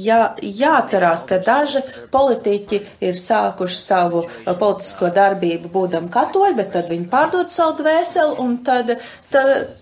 [0.00, 1.82] jā, jāatcerās, ka daži
[2.14, 8.38] politiķi ir sākuši savu uh, politisko darbību būdam katoļi, bet tad viņi pārdod savu dvēseli
[8.40, 8.94] un tad,
[9.28, 9.76] tad,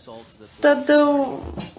[0.64, 1.70] tad uh,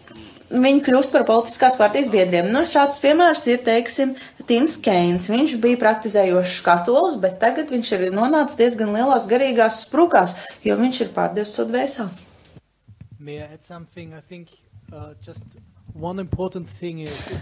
[0.53, 2.53] viņi kļūst par politiskās partijas biedriem.
[2.53, 4.15] Nu, šāds piemērs ir, teiksim,
[4.47, 5.27] Tims Keins.
[5.31, 11.03] Viņš bija praktizējošs katolis, bet tagad viņš ir nonācis diezgan lielās garīgās sprukās, jo viņš
[11.03, 12.26] ir pārdevis savu dvēseli.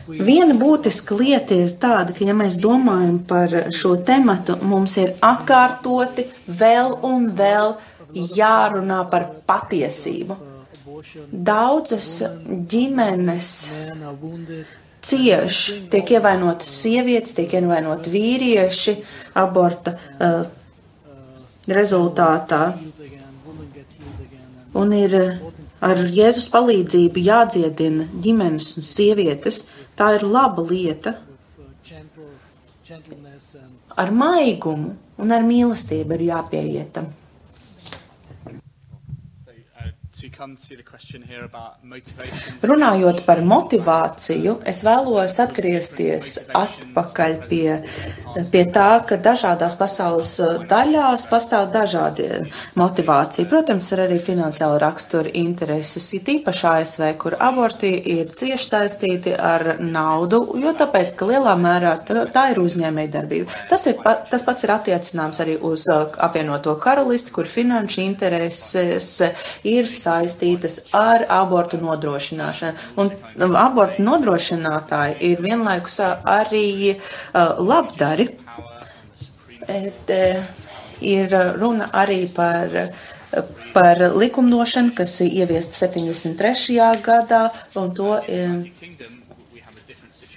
[0.08, 6.28] Viena būtiska lieta ir tāda, ka, ja mēs domājam par šo tematu, mums ir atkārtoti
[6.48, 7.76] vēl un vēl
[8.16, 10.38] jārunā par patiesību.
[11.32, 12.12] Daudzas
[12.72, 13.50] ģimenes
[15.06, 15.60] cieš,
[15.92, 18.96] tiek ievainotas sievietes, tiek ievainoti vīrieši
[19.42, 20.46] aborta uh,
[21.68, 22.62] rezultātā.
[24.76, 29.66] Un ir uh, ar Jēzus palīdzību jādziedina ģimenes un sievietes.
[29.96, 31.18] Tā ir laba lieta.
[33.96, 37.14] Ar maigumu un ar mīlestību ir jāpieietam.
[38.96, 39.44] to come to the question
[39.76, 40.15] here about motivations.
[42.66, 47.68] Runājot par motivāciju, es vēlos atgriezties atpakaļ pie,
[48.52, 50.32] pie tā, ka dažādās pasaules
[50.70, 52.30] daļās pastāv dažādi
[52.80, 53.48] motivācija.
[53.50, 59.78] Protams, ir arī finansiāla rakstura intereses, it īpaši ASV, kur aborti ir cieši saistīti ar
[59.80, 63.62] naudu, jo tāpēc, ka lielā mērā tā, ir uzņēmēja darbība.
[63.70, 69.12] Tas, ir, tas pats ir attiecināms arī uz uh, apvienoto karalisti, kur finanšu intereses
[69.66, 72.92] ir saistītas ar abortu nodrošināšanu.
[73.02, 78.30] Un um, abortu nodrošinātāji ir vienlaikus uh, arī uh, labdari.
[79.66, 80.64] Et, uh,
[81.02, 82.72] ir runa arī par,
[83.74, 86.80] par likumdošanu, kas ieviesta 73.
[87.04, 88.62] gadā, un to um,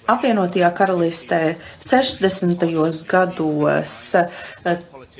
[0.08, 1.42] apvienotajā karalistē
[1.84, 2.66] 60.
[3.08, 3.98] gados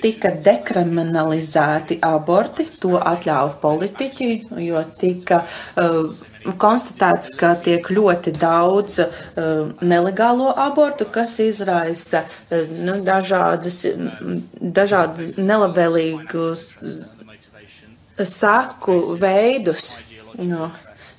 [0.02, 4.30] tika dekriminalizēti aborti, to atļāva politiķi,
[4.64, 6.10] jo tika uh,
[6.60, 13.84] konstatēts, ka tiek ļoti daudz uh, nelegālo abortu, kas izraisa uh, nu, dažādas,
[14.80, 16.68] dažādu nelabvēlīgus
[18.26, 19.96] saku veidus
[20.42, 20.70] no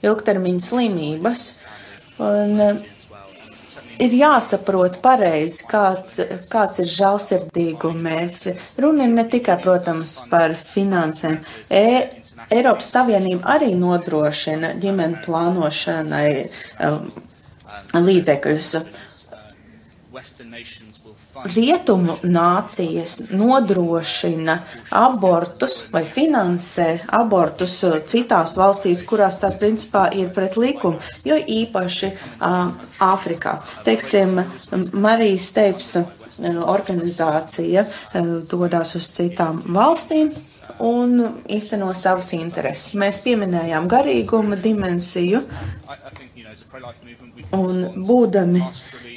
[0.04, 1.50] ilgtermiņa slimības.
[2.20, 2.88] Un, uh,
[4.00, 6.20] ir jāsaprot pareizi, kāds,
[6.52, 8.72] kāds ir žēlsirdīguma mērķis.
[8.82, 11.40] Runa ir ne tikai, protams, par finansēm.
[11.70, 11.86] E,
[12.50, 16.30] Eiropas Savienība arī nodrošina ģimenu plānošanai
[16.88, 17.10] um,
[17.94, 18.72] līdzekļus.
[21.46, 24.58] Rietumu nācijas nodrošina
[24.96, 32.12] abortus vai finansē abortus uh, citās valstīs, kurās tās principā ir pret likumu, jo īpaši
[32.12, 32.60] uh,
[33.00, 33.60] Āfrikā.
[33.86, 34.42] Teiksim,
[34.94, 36.08] Marijas Teips uh,
[36.68, 40.34] organizācija uh, dodas uz citām valstīm
[40.80, 42.94] un īsteno savas intereses.
[43.00, 45.44] Mēs pieminējām garīguma dimensiju.
[47.56, 48.62] Un būdami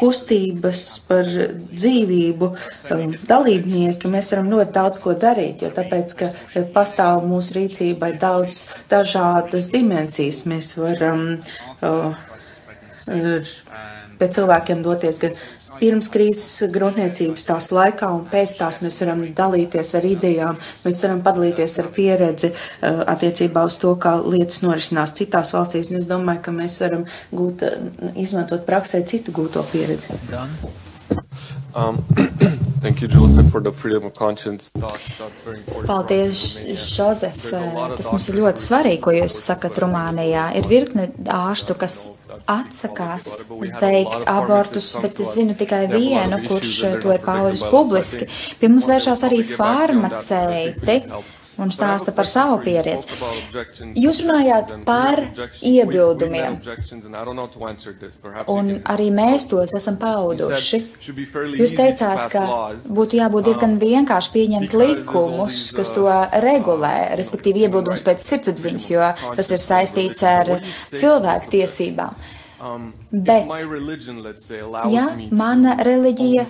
[0.03, 6.67] kustības par dzīvību um, dalībnieki, mēs varam ļoti daudz ko darīt, jo tāpēc, ka eh,
[6.75, 12.19] pastāv mūsu rīcībai daudz dažādas dimensijas, mēs varam uh,
[13.07, 13.53] uh,
[14.19, 15.39] pie cilvēkiem doties gan
[15.83, 21.23] pirms krīzes grūtniecības tās laikā un pēc tās mēs varam dalīties ar idejām, mēs varam
[21.27, 26.45] padalīties ar pieredzi uh, attiecībā uz to, kā lietas norisinās citās valstīs, un es domāju,
[26.47, 30.15] ka mēs varam gūt, uh, izmantot praksē citu gūto pieredzi.
[31.75, 32.05] Um,
[32.83, 34.99] Thank you, Joseph, for the freedom of conscience talk.
[35.17, 35.87] That's very important.
[35.87, 36.81] Paldies, of
[37.95, 40.49] Tas mums ir ļoti svarīgi, ko jūs sakat Rumānijā.
[40.59, 42.01] Ir virkne ārstu, kas
[42.51, 43.29] atsakās
[43.81, 48.29] veikt abortus, bet es zinu tikai vienu, kurš to ir paudis publiski.
[48.61, 51.01] Pie mums vēršās arī farmaceiti
[51.63, 53.09] un stāsta par savu pieredzi.
[53.99, 55.23] Jūs runājāt par
[55.63, 56.59] iebildumiem,
[58.53, 60.83] un arī mēs tos esam pauduši.
[61.63, 62.45] Jūs teicāt, ka
[62.99, 66.07] būtu jābūt diezgan vienkārši pieņemt likumus, kas to
[66.45, 70.57] regulē, respektīvi iebildums pēc sirdsapziņas, jo tas ir saistīts ar
[70.93, 72.23] cilvēku tiesībām.
[73.11, 73.49] Bet,
[74.95, 76.45] ja mana reliģija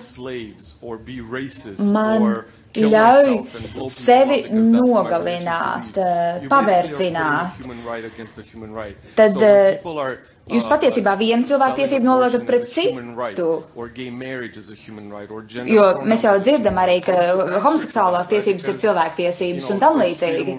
[1.89, 2.27] man
[2.75, 5.97] ļauj sevi nogalināt,
[6.49, 7.63] paverdzināt,
[9.15, 9.41] tad
[10.51, 13.47] jūs patiesībā vienu cilvēktiesību noliekat pret citu.
[15.69, 17.15] Jo mēs jau dzirdam arī, ka
[17.63, 20.57] homoseksuālās tiesības ir cilvēktiesības un tam līdzīgi.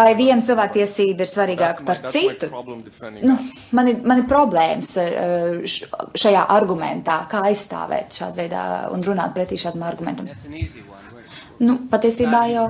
[0.00, 2.50] Vai viena cilvēktiesība ir svarīgāka par citu?
[3.22, 3.38] Nu,
[3.76, 5.78] man, ir, man ir problēmas eh,
[6.16, 10.28] šajā argumentā, kā aizstāvēt šādu veidā un runāt pretī šādam argumentam.
[11.56, 12.66] Nu, patiesībā jau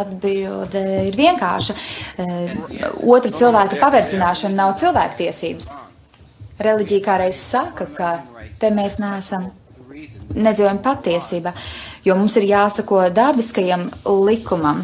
[0.00, 1.76] atbilde ir vienkārša.
[2.18, 2.56] Eh,
[3.02, 5.70] Otra cilvēka paverdzināšana nav cilvēktiesības.
[6.66, 8.10] Reliģija kādreiz saka, ka
[8.60, 9.50] te mēs neesam
[10.36, 11.52] nedzīvojam patiesībā,
[12.04, 13.86] jo mums ir jāsako dabiskajam
[14.26, 14.82] likumam,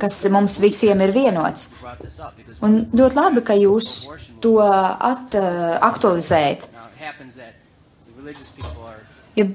[0.00, 1.70] kas mums visiem ir vienots.
[2.64, 3.90] Un ļoti labi, ka jūs
[4.44, 5.36] to at,
[5.90, 6.66] aktualizējat.
[9.36, 9.48] Ja,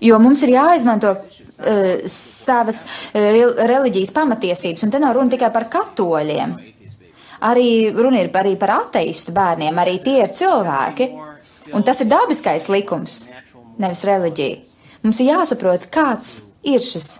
[0.00, 5.68] jo mums ir jāizmanto uh, savas uh, reliģijas pamatiesības, un te nav runa tikai par
[5.72, 6.54] katoļiem.
[7.44, 11.10] Arī runa ir arī par ateistu bērniem, arī tie ir cilvēki,
[11.76, 13.26] un tas ir dabiskais likums,
[13.78, 14.62] nevis reliģija.
[15.04, 16.30] Mums ir jāsaprot, kāds
[16.64, 17.18] ir šis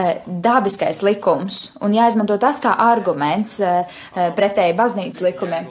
[0.00, 3.82] eh, dabiskais likums, un jāizmanto tas kā arguments eh,
[4.14, 5.68] eh, pretēji baznīcas likumiem.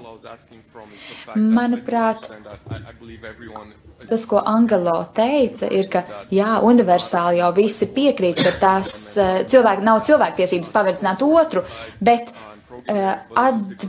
[1.36, 2.30] Manuprāt,
[4.10, 8.92] tas, ko Angelo teica, ir, ka jā, universāli jau visi piekrīt, ka tās
[9.22, 11.64] eh, cilvēki nav cilvēktiesības paverdzināt otru,
[12.00, 12.32] bet,
[12.92, 13.88] eh, ad,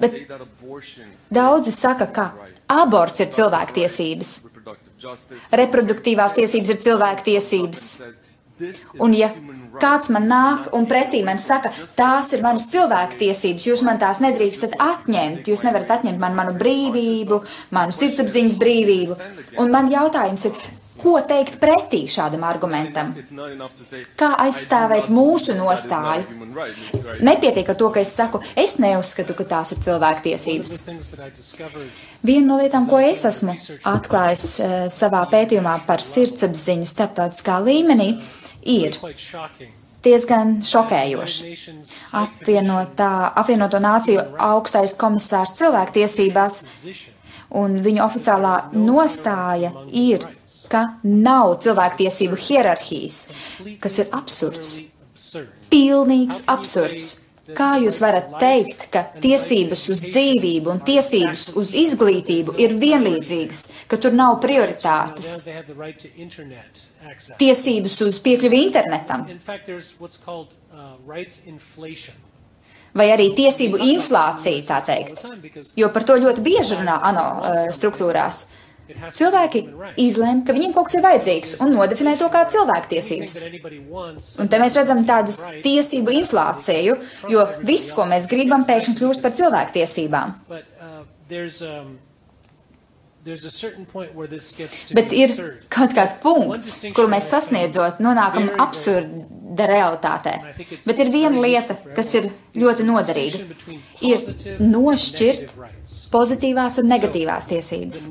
[0.00, 0.18] bet
[1.34, 2.28] daudzi saka, ka
[2.80, 4.34] aborts ir cilvēktiesības,
[5.52, 7.88] reproduktīvās tiesības ir cilvēktiesības.
[9.02, 9.30] Un ja
[9.80, 14.78] kāds man nāk un pretī man saka, tās ir manas cilvēktiesības, jūs man tās nedrīkstat
[14.80, 17.42] atņemt, jūs nevarat atņemt man manu brīvību,
[17.74, 19.18] manu sirdsapziņas brīvību.
[19.62, 20.58] Un man jautājums ir,
[21.04, 23.12] ko teikt pretī šādam argumentam?
[24.18, 26.24] Kā aizstāvēt mūsu nostāju?
[27.24, 30.76] Nepietiek ar to, ka es saku, es neuzskatu, ka tās ir cilvēktiesības.
[32.24, 33.58] Viena no lietām, ko es esmu
[33.90, 38.43] atklājis uh, savā pētījumā par sirdsapziņu starptautiskā līmenī, ir
[40.04, 41.54] diezgan šokējoši.
[42.20, 46.62] Apvienotā, apvienoto nāciju augstais komisārs cilvēktiesībās
[47.60, 50.26] un viņu oficiālā nostāja ir,
[50.68, 53.26] ka nav cilvēktiesību hierarhijas,
[53.80, 54.78] kas ir absurds.
[55.72, 57.23] Pilnīgs absurds.
[57.52, 63.98] Kā jūs varat teikt, ka tiesības uz dzīvību un tiesības uz izglītību ir vienlīdzīgas, ka
[64.00, 65.44] tur nav prioritātes?
[67.36, 69.36] Tiesības uz piekļuvi internetam uh,
[72.94, 75.26] vai arī tiesību inflācija, tā teikt,
[75.76, 78.46] jo par to ļoti bieži runā ANO uh, struktūrās.
[78.84, 79.62] Cilvēki
[80.00, 83.36] izlēma, ka viņiem kaut kas ir vajadzīgs un nodefinē to kā cilvēktiesības.
[84.42, 86.98] Un te mēs redzam tādas tiesību inflāciju,
[87.32, 90.36] jo viss, ko mēs gribam, pēkšņi kļūst par cilvēktiesībām.
[93.24, 95.32] Bet be ir
[95.72, 100.34] kaut kāds punkts, kuru mēs sasniedzot, nonākam absurda realitātē.
[100.84, 103.40] Bet ir viena lieta, kas ir ļoti noderīga.
[104.04, 104.28] Ir
[104.60, 105.56] nošķirt
[106.12, 108.06] pozitīvās un negatīvās tiesības.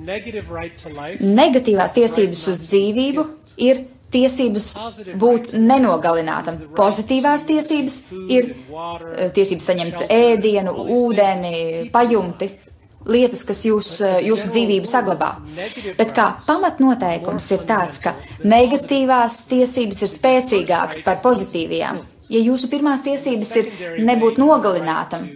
[1.22, 3.28] Negatīvās tiesības uz dzīvību
[3.70, 4.68] ir tiesības
[5.20, 6.60] būt nenogalinātam.
[6.78, 8.00] Pozitīvās tiesības
[8.34, 12.52] ir eh, tiesības saņemt ēdienu, ūdeni, pajumti,
[13.06, 15.36] lietas, kas jūs, eh, jūsu dzīvību saglabā.
[15.98, 22.04] Bet kā pamatnoteikums ir tāds, ka negatīvās tiesības ir spēcīgākas par pozitīvajām.
[22.30, 25.28] Ja jūsu pirmās tiesības ir nebūt nogalinātam,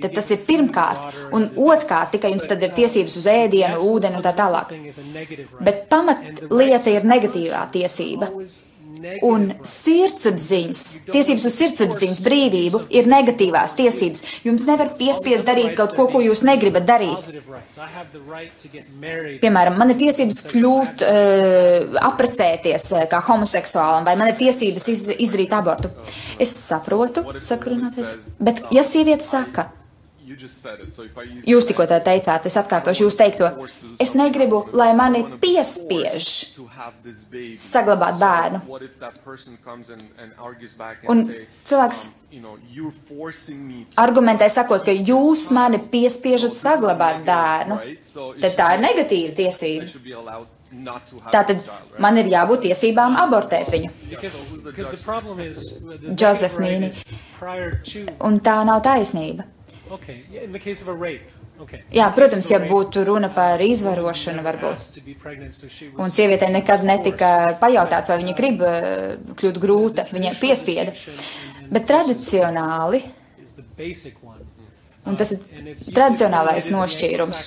[0.00, 4.24] tad tas ir pirmkārt, un otrkārt tikai jums tad ir tiesības uz ēdienu, ūdeni un
[4.24, 4.72] tā tālāk.
[5.60, 8.32] Bet pamatlieta ir negatīvā tiesība.
[9.26, 10.82] Un sirdsapziņas,
[11.12, 14.24] tiesības uz sirdsapziņas brīvību ir negatīvās tiesības.
[14.46, 17.28] Jums nevar piespiest darīt kaut ko, ko jūs negribat darīt.
[19.42, 25.04] Piemēram, man ir tiesības kļūt, uh, apprecēties uh, kā homoseksuālam, vai man ir tiesības iz,
[25.28, 25.92] izdarīt abortu.
[26.40, 29.68] Es saprotu, saka runātais, bet ja sieviete saka,
[31.48, 33.48] Jūs tikko tā teicāt, es atkārtošu jūs teikto.
[34.02, 36.28] Es negribu, lai mani piespiež
[37.60, 38.60] saglabāt bērnu.
[41.08, 41.24] Un
[41.70, 42.02] cilvēks
[44.04, 47.80] argumentē sakot, ka jūs mani piespiežat saglabāt bērnu,
[48.42, 50.44] tad tā ir negatīva tiesība.
[51.32, 51.62] Tātad
[52.04, 53.88] man ir jābūt tiesībām abortēt viņu.
[56.12, 56.92] Džozef Mīni.
[58.28, 59.48] Un tā nav taisnība.
[59.90, 60.24] Okay.
[60.30, 61.30] Yeah, in the case of a rape.
[61.58, 61.80] Okay.
[61.90, 65.00] Jā, protams, ja būtu runa par izvarošanu, varbūt.
[65.98, 70.94] Un sievietei nekad netika pajautāts, vai viņa grib eh, kļūt grūta, viņai piespieda.
[71.68, 73.02] Bet tradicionāli,
[75.08, 75.42] un tas ir
[75.96, 77.42] tradicionālais nošķīrums,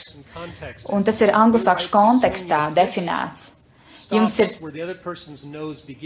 [0.92, 3.48] un tas ir anglosakšu kontekstā definēts.
[4.12, 4.50] Jums ir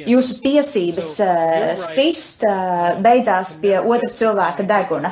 [0.05, 5.09] jūsu tiesības uh, sist uh, beidzās pie otra cilvēka deguna.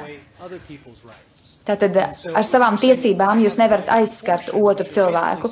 [1.63, 5.51] Tātad ar savām tiesībām jūs nevarat aizskart otru cilvēku.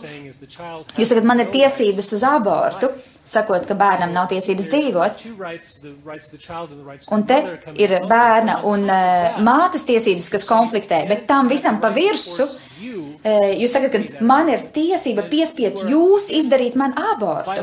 [1.00, 2.90] Jūs sakat, man ir tiesības uz abortu,
[3.24, 5.24] sakot, ka bērnam nav tiesības dzīvot.
[7.16, 7.40] Un te
[7.80, 12.50] ir bērna un uh, mātes tiesības, kas konfliktē, bet tam visam pa virsu
[12.82, 17.62] Jūs sakat, ka man ir tiesība piespiest jūs izdarīt man abortu.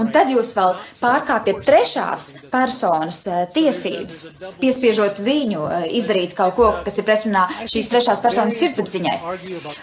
[0.00, 3.22] Un tad jūs vēl pārkāpjat trešās personas
[3.54, 4.20] tiesības,
[4.60, 5.66] piespiežot viņu
[6.00, 9.16] izdarīt kaut ko, kas ir pretrunā šīs trešās personas sirdsapziņai.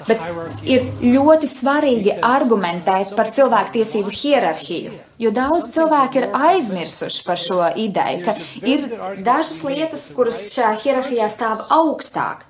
[0.08, 0.24] Bet
[0.68, 4.98] ir ļoti svarīgi argumentēt par cilvēktiesību hierarhiju.
[5.18, 8.36] Jo daudz cilvēku ir aizmirsuši par šo ideju, ka
[8.70, 8.86] ir
[9.26, 12.46] dažas lietas, kuras šajā hierarhijā stāv augstāk.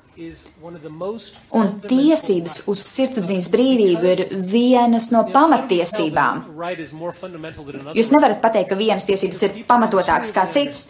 [1.58, 6.42] Un tiesības uz sirdsapziņas brīvību ir vienas no pamatiesībām.
[7.98, 10.88] Jūs nevarat pateikt, ka vienas tiesības ir pamatotākas kā citas.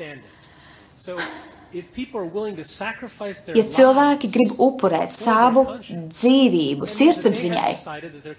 [3.51, 7.73] Ja cilvēki grib upurēt savu dzīvību sirdsapziņai,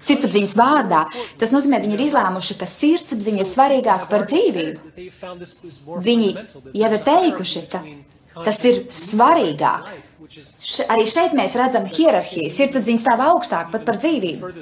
[0.00, 1.04] sirdsapziņas vārdā,
[1.38, 4.78] tas nozīmē, viņi ir izlēmuši, ka sirdsapziņa ir svarīgāka par dzīvību.
[6.08, 6.30] Viņi
[6.80, 7.84] jau ir teikuši, ka
[8.48, 9.92] tas ir svarīgāk.
[10.28, 12.50] Še, arī šeit mēs redzam hierarhiju.
[12.52, 14.52] Sirdsapziņa stāv augstāk pat par dzīvību.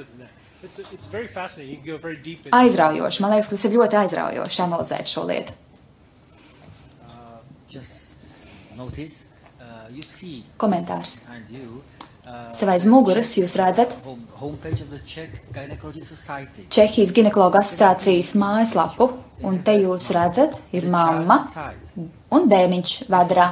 [2.57, 3.23] Aizraujoši.
[3.23, 5.55] Man liekas, tas ir ļoti aizraujoši analizēt šo lietu.
[10.61, 11.19] Komentārs.
[12.57, 13.93] Sev aiz muguras jūs redzat
[16.75, 19.07] Čehijas ginekologa asociācijas mājaslapu,
[19.47, 21.39] un te jūs redzat, ir mamma
[22.35, 23.47] un bērniņš vadrā.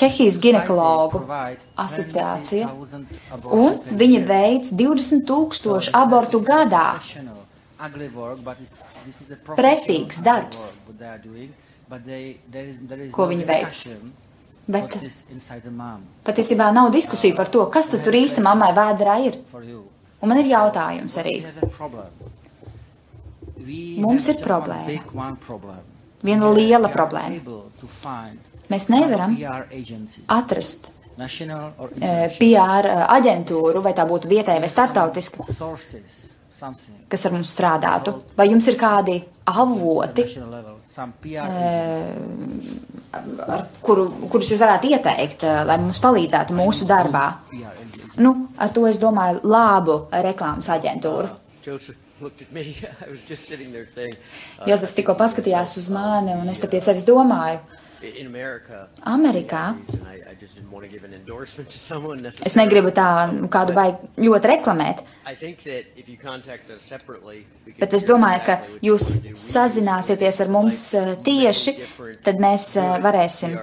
[0.00, 1.20] Čehijas ginekologu
[1.76, 2.68] asociācija,
[3.52, 6.86] un viņa veids 20 tūkstošu abortu gadā.
[9.56, 10.64] Pretīgs darbs,
[13.12, 13.84] ko viņi veic.
[14.70, 14.96] Bet
[16.26, 19.40] patiesībā nav diskusija par to, kas tad tur īsti mammai vēdrā ir.
[20.20, 21.40] Un man ir jautājums arī.
[24.00, 25.00] Mums ir problēma.
[26.22, 27.38] Viena liela problēma.
[28.70, 29.36] Mēs nevaram
[30.30, 30.90] atrast
[32.38, 35.44] PR aģentūru, vai tā būtu vietēja vai startautiska,
[37.10, 38.14] kas ar mums strādātu.
[38.36, 39.16] Vai jums ir kādi
[39.50, 40.24] avoti,
[43.50, 47.26] ar kuru, kurus jūs varētu ieteikt, lai mums palīdzētu mūsu darbā?
[48.20, 51.28] Nu, ar to es domāju labu reklāmas aģentūru.
[54.70, 57.60] Jozefs tikko paskatījās uz mani, un es te pie sevis domāju.
[59.04, 59.64] Amerikā
[62.46, 63.08] es negribu tā
[63.52, 65.02] kādu baigi ļoti reklamēt,
[67.80, 71.74] bet es domāju, ka jūs sazināsieties ar mums eh, tieši,
[72.24, 73.58] tad mēs eh, varēsim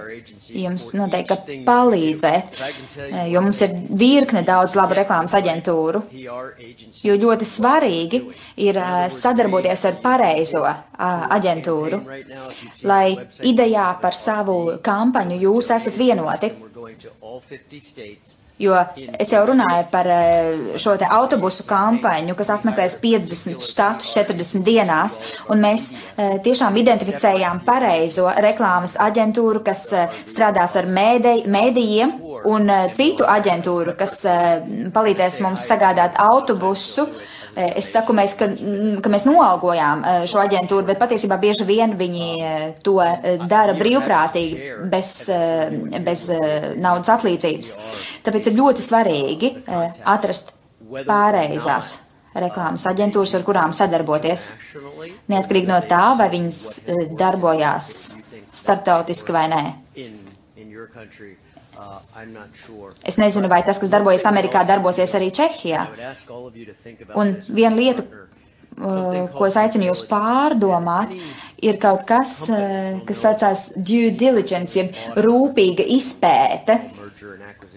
[0.54, 2.62] jums noteikti palīdzēt,
[3.08, 8.22] eh, jo mums ir virkne daudz labu reklāmas aģentūru, jo ļoti svarīgi
[8.68, 8.78] ir
[9.18, 10.62] sadarboties ar pareizo
[10.98, 12.00] aģentūru,
[12.86, 13.04] lai
[13.46, 14.27] idejā par savu
[14.84, 16.52] kampaņu jūs esat vienoti.
[18.58, 18.74] Jo
[19.22, 25.18] es jau runāju par eh, šo te autobusu kampaņu, kas apmeklēs 50 štatus 40 dienās,
[25.54, 32.16] un mēs eh, tiešām identificējām pareizo reklāmas aģentūru, kas eh, strādās ar mēdī, mēdījiem,
[32.50, 34.20] un citu aģentūru, kas
[34.94, 40.42] palīdzēs mums sagādāt autobusu eh, es saku, mēs, ka, mm, ka mēs noalgojām eh, šo
[40.42, 46.74] aģentūru, bet patiesībā bieži vien viņi eh, to eh, dara brīvprātīgi, bez, eh, bez eh,
[46.80, 47.72] naudas atlīdzības.
[48.26, 50.54] Tāpēc ir ļoti svarīgi eh, atrast
[51.08, 51.96] pāreizās
[52.38, 54.48] reklāmas aģentūras, ar kurām sadarboties.
[55.32, 57.92] Neatkarīgi no tā, vai viņas eh, darbojās
[58.58, 59.62] starptautiski vai nē.
[61.78, 62.92] Uh.
[63.06, 65.84] Es nezinu, vai tas, kas darbojas Amerikā, darbosies arī Čehijā.
[67.14, 71.14] Un viena lieta, uh, ko es aicinu jūs pārdomāt,
[71.62, 76.80] ir kaut kas, uh, kas saucās due diligence, jeb rūpīga izpēte,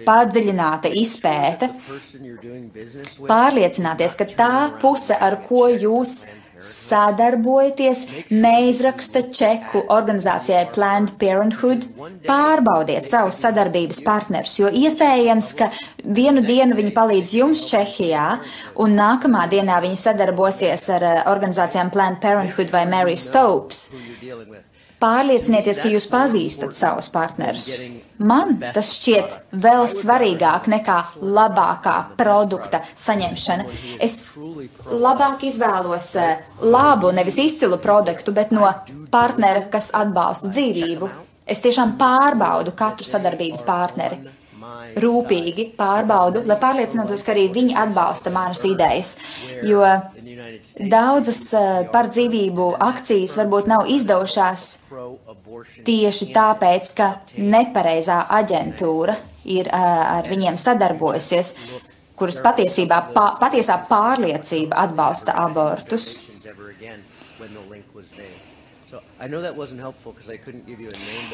[0.06, 1.70] padziļināta izpēte,
[3.30, 6.24] pārliecināties, ka tā puse, ar ko jūs
[6.66, 11.88] sadarbojaties, neizraksta čeku organizācijai Planned Parenthood,
[12.28, 15.72] pārbaudiet savus sadarbības partnerus, jo iespējams, ka
[16.04, 18.28] vienu dienu viņi palīdz jums Čehijā,
[18.82, 23.92] un nākamā dienā viņi sadarbosies ar eh, organizācijām Planned Parenthood vai Mary Stopes.
[25.02, 27.74] Pārliecinieties, ka jūs pazīstat savus partnerus.
[28.22, 33.66] Man tas šķiet vēl svarīgāk nekā labākā produkta saņemšana.
[34.04, 34.18] Es
[34.92, 38.70] labāk izvēlos eh, labu, nevis izcilu produktu, bet no
[39.14, 41.10] partnera, kas atbalsta dzīvību.
[41.50, 44.22] Es tiešām pārbaudu katru sadarbības partneri.
[45.02, 49.16] Rūpīgi pārbaudu, lai pārliecinātos, ka arī viņi atbalsta manas idejas.
[49.66, 49.82] Jo
[50.92, 54.66] daudzas eh, par dzīvību akcijas varbūt nav izdevušās
[55.86, 59.18] tieši tāpēc, ka nepareizā aģentūra
[59.52, 59.86] ir uh,
[60.22, 61.56] ar viņiem sadarbojusies,
[62.16, 66.12] kuras patiesībā, pā, patiesā pārliecība atbalsta abortus.
[66.46, 67.04] ever again
[67.40, 68.28] when the link was made.
[68.90, 69.11] So I know that wasn't helpful because I couldn't give you a name, but if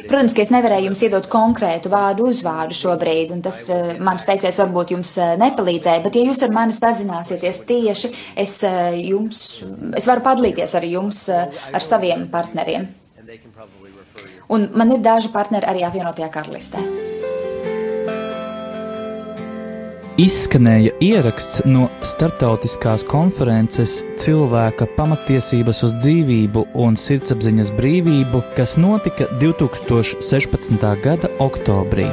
[0.07, 4.59] Protams, ka es nevarēju jums iedot konkrētu vārdu uzvārdu šobrīd, un tas uh, mans teiktais
[4.59, 8.13] varbūt jums uh, nepalīdzēja, bet ja jūs ar mani sazināsieties tieši,
[8.43, 9.43] es uh, jums,
[9.95, 12.89] es varu padalīties ar jums, ar saviem partneriem.
[14.51, 16.83] Un man ir daži partneri arī apvienotajā karalistē.
[20.17, 30.89] Izskanēja ieraksts no starptautiskās konferences Cilvēka pamatiesības uz dzīvību un sirdsapziņas brīvību, kas notika 2016.
[31.05, 32.09] gada oktobrī.